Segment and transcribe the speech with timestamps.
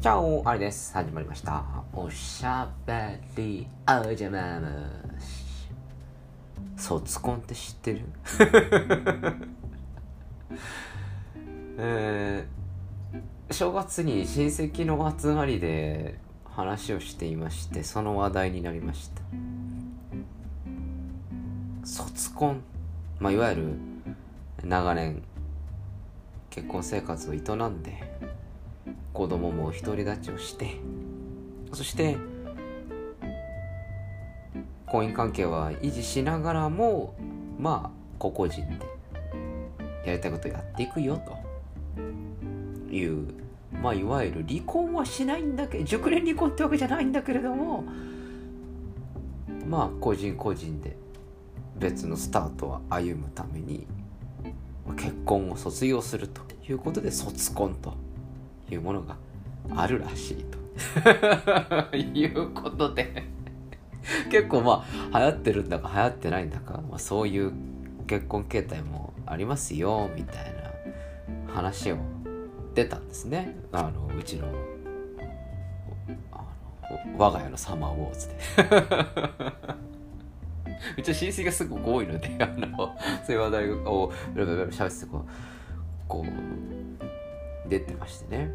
[0.00, 0.94] チャオあれです。
[0.94, 1.62] 始まりました。
[1.92, 5.68] おしゃべりおじゃまむし。
[6.74, 8.06] 卒コンって知ってる
[11.76, 19.20] えー、正月に親戚の集まりで話をしていまして、その話題になりました。
[21.84, 22.62] 卒コン。
[23.18, 23.74] まあ、いわゆる
[24.64, 25.22] 長年
[26.48, 28.39] 結婚生活を営んで
[29.20, 30.76] 子供も独り立ちをして
[31.74, 32.16] そして
[34.86, 37.14] 婚姻関係は維持しながらも
[37.58, 38.78] まあ個々人で
[40.06, 41.36] やりたいことやっていくよと。
[42.90, 43.34] いう
[43.82, 47.84] まあいわゆる離婚はしないんだけど熟年離婚ってわけじゃないんだけれども
[49.66, 50.96] まあ個人個人で
[51.76, 53.86] 別のスタートを歩むために
[54.96, 57.99] 結婚を卒業するということで卒婚と。
[58.74, 59.16] いうものが
[59.76, 60.58] あるらしいと。
[61.96, 63.24] いうことで。
[64.30, 67.52] 結構まあ流行ってるんだか流行ってないんだか、まあ、そういう
[68.06, 70.54] 結婚形態もありますよみたい
[71.46, 71.98] な話を
[72.74, 73.56] 出たんですね。
[73.72, 74.48] あのうちの
[77.16, 78.34] 我が家のサマーウォーズで。
[80.96, 85.24] うちの親戚がすごく多いので、あの、そういう話題をベラベラベラ喋っててこう、
[86.08, 86.30] こう、
[87.68, 88.50] 出てましてね。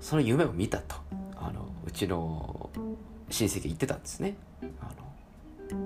[0.00, 0.96] その夢を見たと、
[1.36, 2.70] あの、うちの
[3.30, 4.36] 親戚言ってたんですね。
[4.80, 4.92] あ
[5.72, 5.78] の、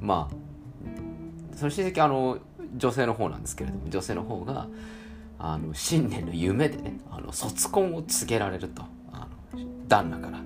[0.00, 2.38] まあ、その親戚あの、
[2.76, 4.68] 女性の方なんですけれども、女性の方が、
[5.38, 10.42] あの、新年の夢でね、あの、卒婚を告げられると、あの、旦那から。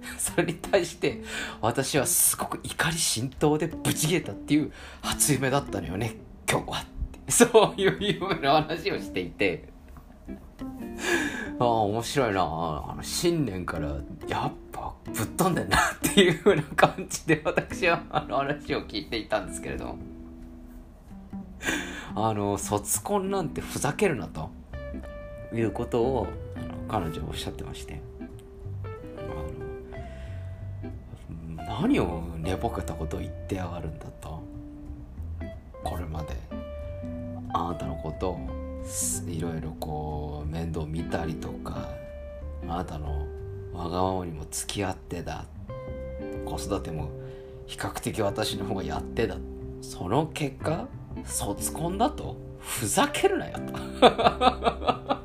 [0.18, 1.22] それに対して
[1.60, 6.16] 私はすごく怒り心頭でブチ切れたっていう初夢だったのよね
[6.50, 6.84] 今日は
[7.32, 9.68] そういう夢の話をしていて。
[11.58, 12.40] ああ面白いな。
[12.40, 13.88] あの新年から
[14.26, 19.96] やっぱぶっ飛んでんなっていう風な感じで私はあの話を聞いていたんですけれど。
[22.16, 24.50] あの卒婚なんてふざけるなと
[25.52, 26.26] いうことを
[26.56, 28.00] あの彼女はおっしゃってまして。
[31.56, 34.29] 何を寝ぼけたことを言ってやがるんだと。
[37.70, 38.40] あなたのことを
[39.28, 41.88] いろいろこう面倒見たりとか
[42.64, 43.28] あなたの
[43.72, 45.44] わがままにも付き合ってだ。
[46.44, 47.10] 子育ても
[47.66, 49.36] 比較的私の方がやってだ。
[49.80, 50.88] その結果
[51.24, 53.56] 卒婚だとふざけるなよ。
[53.58, 53.72] と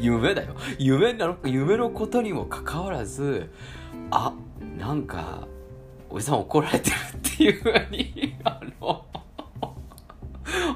[0.00, 0.56] 夢だよ。
[0.80, 3.52] 夢なの夢のことにもかかわらず
[4.10, 4.34] あ
[4.76, 5.46] なんか
[6.10, 9.05] おじさん怒られてるっていうふうに あの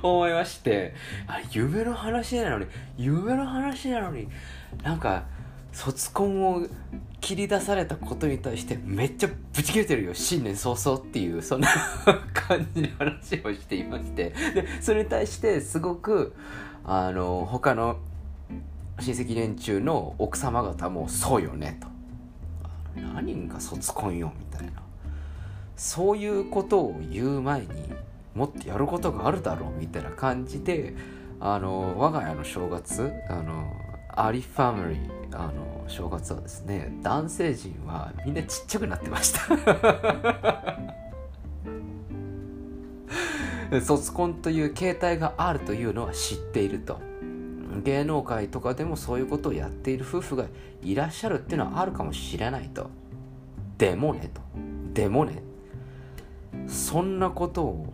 [0.02, 0.94] 思いまして
[1.26, 2.66] あ夢の話なのに
[2.96, 4.28] 夢の話なのに
[4.82, 5.24] なんか
[5.72, 6.66] 卒婚を
[7.20, 11.68] 切り出されたことに対してめっちゃブチ切れてるよ新年早々っていうそんな
[12.34, 14.30] 感じの話をしていまして。
[14.54, 16.34] でそれに対してすごく
[16.84, 17.98] あの他の
[18.98, 21.88] 親戚連中の奥様方もそうよねと。
[23.14, 24.72] 何が卒婚よみたいな。
[25.76, 27.66] そういうことを言う前に
[28.34, 30.94] もっとやることがあるだろうみたいな感じで
[31.40, 33.72] あの我が家の正月あの
[34.14, 39.40] アリファミリーあの正月はですね男性陣はみんなちっちゃくなってました。
[43.80, 46.98] 卒婚という形態があるというのは知っていると。
[47.84, 50.46] 芸能界とかでもそういうことをやっている夫婦が
[50.82, 52.90] いらっしゃるっていうのはあるかもしれないと。
[53.78, 54.40] でもねと。
[54.92, 55.42] でもね。
[56.66, 57.92] そんなことを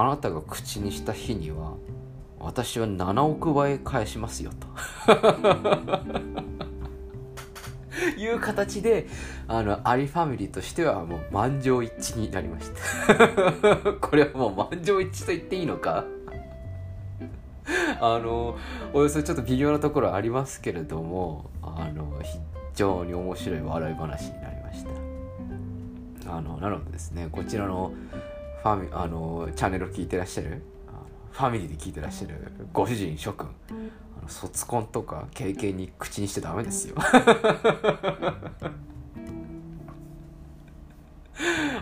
[0.00, 1.74] あなたが口にした日には
[2.38, 4.66] 私は7億倍返しますよと。
[8.18, 9.06] いう形で
[9.48, 13.92] あのアリファミリーとしてはもう満場一致になりました。
[13.94, 16.04] これはもう満場一致と言っていいのか。
[18.00, 18.56] あの
[18.92, 22.38] およそちょっと微妙なところありますけれどもあの非
[22.74, 24.84] 常に面白い笑い話になりまし
[26.24, 26.36] た。
[26.36, 27.92] あのなのでですねこちらの
[28.64, 30.62] ファミあのチャンネルを聞いてらっしゃる？
[31.32, 32.34] ファミリーで聞いてらっしゃる
[32.72, 33.50] ご主人諸君。
[34.18, 36.96] あの卒婚とか経験に口にしてダメですよ。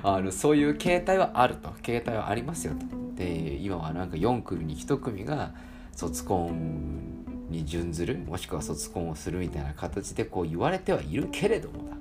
[0.03, 1.71] あのそういう形態はあると。
[1.83, 2.85] 形態はありますよと。
[3.15, 5.53] で今はなんか4組に1組が
[5.95, 8.19] 卒婚に準ずる？
[8.19, 11.89] もしくは卒婚をするみたいな形でこう言われてはいるけれども。
[11.89, 11.92] だ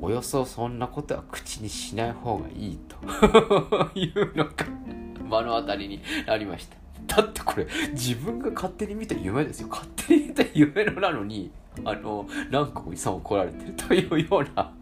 [0.00, 2.96] およそそんなことは口にしない方がいいと。
[3.98, 4.52] いうのが
[5.22, 6.76] 目の当たりになりました。
[7.16, 9.68] だってこれ自分が勝手に見た夢ですよ。
[9.68, 11.50] 勝手に見た夢のなのに
[11.84, 14.72] あの何個も遺産を来られてるというような。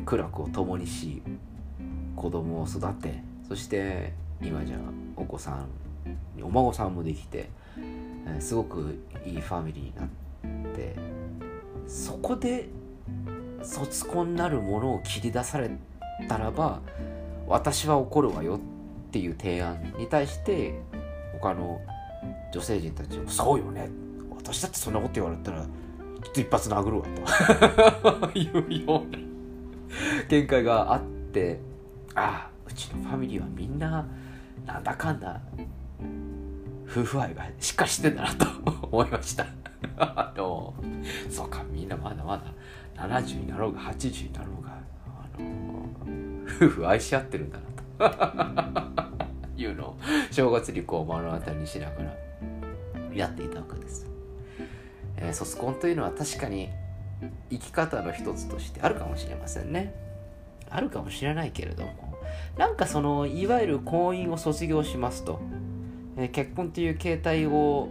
[0.05, 1.21] 苦楽を共にし
[2.15, 4.77] 子供を育てそして今じゃ
[5.15, 5.67] お子さん
[6.41, 7.49] お孫さんもできて、
[8.27, 10.95] え、すごくいいファミリーになって
[11.87, 12.69] そこで
[13.63, 15.71] 卒婚なるものを切り出され
[16.27, 16.81] たらば
[17.47, 18.59] 私は怒るわよっ
[19.11, 20.79] ていう提案に対して
[21.39, 21.81] 他の
[22.51, 23.89] 女性陣たちも「そうよね。
[24.35, 25.67] 私だってそんなこと言われたらちょ
[26.31, 27.05] っと一発殴るわ」
[28.29, 28.29] と。
[28.37, 29.17] いうような
[30.29, 31.01] 見解があっ
[31.31, 31.59] て
[32.15, 34.05] ああうちのファミリーはみんな
[34.65, 35.39] なんだかんだ
[36.97, 38.47] 夫婦愛がしっかりしてんだなと
[38.87, 39.45] 思いました。
[39.97, 40.73] あの
[41.29, 42.43] そうかみんなまだまだ
[43.07, 44.71] 70になろうが80になろうが
[45.05, 45.85] あの
[46.47, 47.59] 夫婦愛し合ってるんだ
[47.99, 48.09] な
[48.89, 48.97] と。
[49.57, 49.97] いうのを
[50.29, 52.13] 正月にこう目の当たりにしながら
[53.11, 54.05] やっていたわけです、
[55.15, 56.69] えー、卒婚というのは確かに
[57.49, 59.95] 生き方の一つとしてあるかもしれませんね。
[60.69, 62.19] あるかもしれないけれども
[62.57, 65.39] なんかそのいわゆる婚姻を卒業しますと
[66.17, 67.89] え結婚という形態を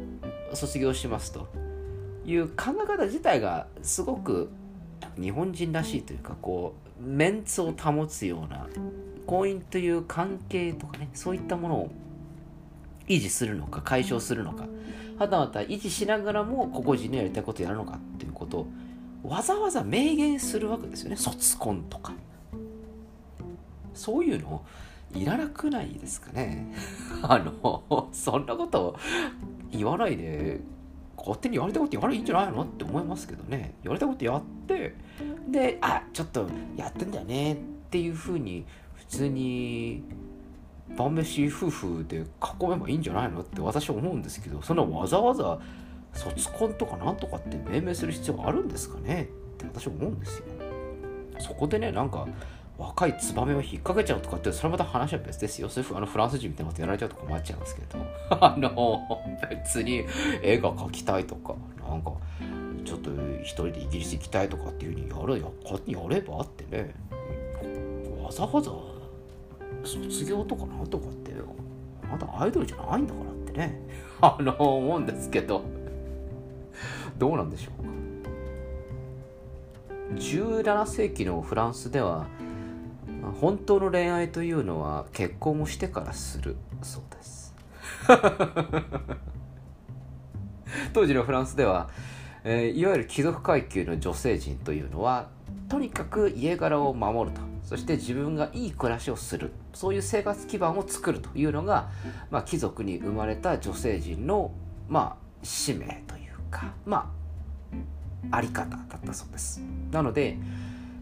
[0.52, 1.48] 卒業しますと。
[2.26, 4.50] いう考え方自体がすごく
[5.16, 8.66] 日本人らしいというかこうメンツを保つような
[9.26, 11.90] 婚姻という関係とかねそういったものを
[13.06, 14.66] 維持するのか解消するのか
[15.18, 18.66] はたまた維持しながらも個々人のやりたいことをやるのかっていうことを
[19.22, 21.16] わざわざ明言するわけですよね。
[21.16, 22.12] 卒婚とか。
[23.94, 24.64] そういうのを
[25.16, 26.72] いらなくないですかね。
[27.22, 28.96] あのそんなこと
[29.70, 30.60] 言わないで
[31.16, 33.74] 勝手にやりたいことやらないいいんじゃないのって思いますけどね。
[33.82, 34.94] やりたいことやって
[35.48, 36.46] であちょっと
[36.76, 37.56] やってんだよねっ
[37.90, 38.64] ていうふうに
[38.94, 40.02] 普通に
[40.96, 42.18] 晩飯夫婦で
[42.60, 45.58] 囲めばいいんじゃないのって私は思うんですけどそんなわざわざ
[46.12, 50.44] 卒婚とかなんとかって命名する必要があるんですかねって私は思うんですよ。
[51.38, 52.26] そこでねなんか
[52.78, 55.68] 若いツバメを引っ掛けちゃうとかってそれまた話は別ですよ。
[55.68, 57.98] そういうあのフランス人みたいなことやられちゃうと困っちゃいますけど。
[58.38, 60.04] あの別に
[60.42, 61.54] 絵が描きたいとか
[61.88, 62.12] なんか
[62.84, 63.10] ちょっと
[63.42, 66.94] 一人でイギリス行きたいとかっていうふうにやるや勝手にやればってね。
[68.22, 68.70] わざわざ
[69.84, 71.32] 卒業とかなんとかって
[72.04, 73.80] あなたアイドルじゃないんだからってね。
[74.20, 75.62] あの思うんですけど。
[77.18, 77.86] どうなんでしょうか。
[80.16, 82.26] 17世紀のフランスでは
[83.32, 86.56] 本当の恋愛というのは結婚をしてからする。
[86.82, 87.54] そうです。
[90.92, 91.88] 当時のフランスでは、
[92.44, 95.28] えー、いわゆる貴族階級の女性陣というのは
[95.68, 97.42] とにかく家柄を守ると。
[97.62, 99.52] そして自分がいい暮らしをする。
[99.74, 101.90] そういう生活基盤を作るというのが、
[102.30, 104.52] まあ、貴族に生まれた女性陣の、
[104.88, 107.12] まあ、使命というかま
[108.30, 109.60] ああり方だったそうです。
[109.90, 110.38] なので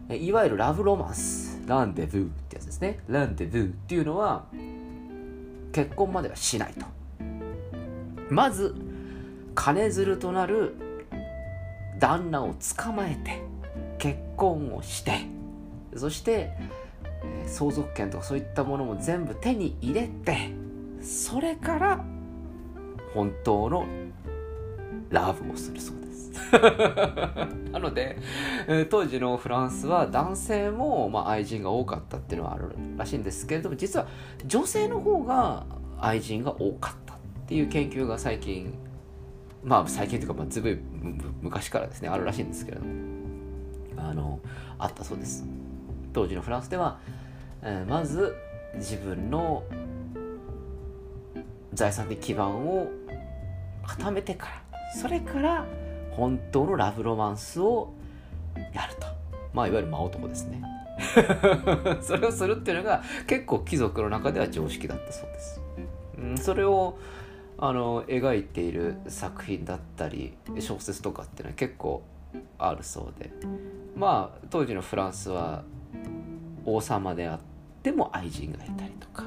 [0.09, 2.99] いわゆるラブロマンスランデブーってやつですね。
[3.07, 4.45] ランデブーっていうのは
[5.71, 6.85] 結婚まではしないと。
[8.29, 8.75] まず
[9.55, 10.75] 金づるとなる
[11.99, 13.41] 旦那を捕まえて
[13.97, 15.21] 結婚をして
[15.95, 16.51] そして
[17.47, 20.51] 相続権とかそういったものも全部手に入れて
[21.01, 22.05] それから
[23.13, 23.85] 本当の
[25.09, 26.04] ラブをするそうです。
[27.71, 28.17] なので、
[28.89, 34.07] 当時のフランスは男性も、まあ、愛人が多かったっていうのはあるらしいんですけれども実は
[34.45, 35.65] 女性の方が
[35.99, 37.17] 愛人が多かったっ
[37.47, 38.73] ていう研究が最近
[39.63, 40.77] まあ最近というか、まあ、ずい
[41.41, 42.09] 昔からですね。
[42.09, 42.93] あるらしいんですけれども。
[43.97, 44.39] あの
[44.77, 45.45] あったそうです。
[46.13, 46.99] 当時のフランスでは
[47.61, 48.35] えーまず
[48.75, 49.63] 自分の
[51.73, 52.89] 財産的基盤を
[53.85, 54.63] 固めてから
[55.01, 55.65] それから
[56.15, 57.93] 本当のラブロマンスを
[58.73, 59.07] やると。
[59.53, 60.61] まあいわゆる真男ですね。
[62.01, 65.61] それをするっていうのが結構貴族の中では常識だったそうです、
[66.17, 66.97] うん、それを
[67.57, 72.01] あの描いている作品だったり小説とかっていうのは結構
[72.57, 73.31] あるそうで。
[73.95, 75.63] まあ当時のフランスは
[76.65, 77.39] 王様であっ
[77.83, 79.23] ても愛人がいたりとか。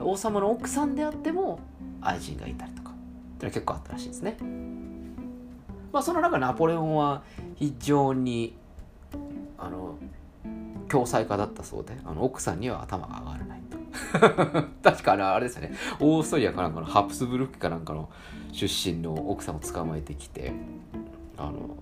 [0.00, 1.58] 王様の奥さんであっても
[2.00, 4.36] 愛人がいたりとかっていうのは結構あったらしいですね。
[5.96, 7.22] まあその中ナポレオンは
[7.54, 8.54] 非常に
[9.56, 9.96] あの
[10.90, 13.78] 共済家だったそうであの奥さんには頭が上がらないと。
[14.84, 15.74] 確かああれですよね。
[15.98, 18.10] オーストリアかなんかのハプスブルクかなんかの
[18.52, 20.52] 出身の奥さんを捕まえてきて
[21.38, 21.78] あの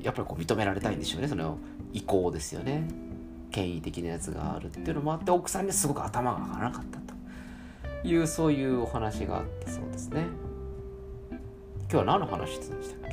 [0.00, 1.26] やっぱりこう認められたいんでしょうね。
[1.26, 1.58] その
[1.92, 2.86] 意向ですよね。
[3.50, 10.26] 権威的なやつがあるっていうのもあって奥さんにすごく頭が上がらなかったというそういうお話があったそうですね。
[11.90, 13.05] 今日は何の話してたんでした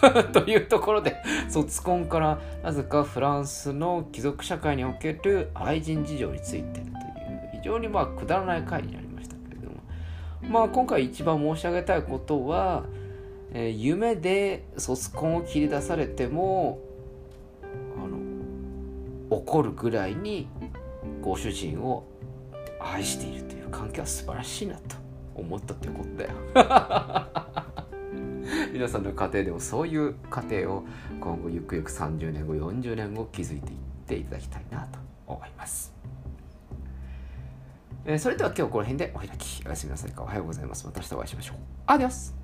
[0.32, 1.16] というところで
[1.48, 6.86] 卒婚からなぜかフランスの貴族社会における愛人事情についてという
[7.52, 9.76] 非常にまあくだらない回になりましたけれども
[10.48, 12.84] まあ今回一番申し上げたいことは、
[13.52, 16.78] えー夢で卒婚を切り出されても
[17.96, 20.48] あの怒るぐらいに
[21.20, 22.04] ご主人を
[22.80, 24.96] 愛しているという関係は素晴らしいなと
[25.34, 27.59] 思ったっていうことだよ。
[28.72, 30.84] 皆さんの家庭でもそういう家庭を
[31.20, 35.94] 今後ゆくゆく30年後40年後築いていっていただきたいなと思います、
[38.04, 39.62] えーそれでは今日この辺でお開き。
[39.66, 40.22] おやすみなさいか。
[40.22, 40.86] おはようございます。
[40.86, 41.56] また明日お会いしましょう。
[41.86, 42.39] アディオス